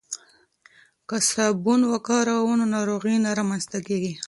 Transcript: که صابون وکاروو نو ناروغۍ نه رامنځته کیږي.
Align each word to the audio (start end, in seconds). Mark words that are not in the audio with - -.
که 1.07 1.17
صابون 1.31 1.81
وکاروو 1.93 2.53
نو 2.59 2.65
ناروغۍ 2.75 3.15
نه 3.25 3.31
رامنځته 3.39 3.77
کیږي. 3.87 4.13